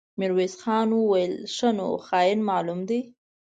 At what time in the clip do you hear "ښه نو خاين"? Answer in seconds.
1.55-2.39